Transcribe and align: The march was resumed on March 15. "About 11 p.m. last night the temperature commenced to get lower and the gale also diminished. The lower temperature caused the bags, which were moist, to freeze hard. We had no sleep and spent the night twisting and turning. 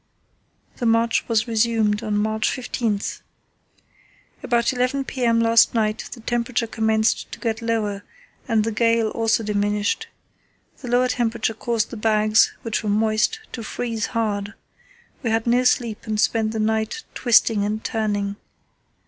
The 0.77 0.87
march 0.87 1.27
was 1.27 1.47
resumed 1.47 2.01
on 2.01 2.17
March 2.17 2.49
15. 2.49 3.01
"About 4.41 4.73
11 4.73 5.03
p.m. 5.03 5.39
last 5.39 5.75
night 5.75 6.09
the 6.13 6.21
temperature 6.21 6.65
commenced 6.65 7.31
to 7.31 7.39
get 7.39 7.61
lower 7.61 8.03
and 8.47 8.63
the 8.63 8.71
gale 8.71 9.09
also 9.09 9.43
diminished. 9.43 10.07
The 10.79 10.87
lower 10.87 11.07
temperature 11.09 11.53
caused 11.53 11.91
the 11.91 11.97
bags, 11.97 12.51
which 12.63 12.81
were 12.81 12.89
moist, 12.89 13.41
to 13.51 13.61
freeze 13.61 14.07
hard. 14.07 14.55
We 15.21 15.29
had 15.29 15.45
no 15.45 15.63
sleep 15.65 16.07
and 16.07 16.19
spent 16.19 16.51
the 16.51 16.59
night 16.59 17.03
twisting 17.13 17.63
and 17.63 17.83
turning. 17.83 18.37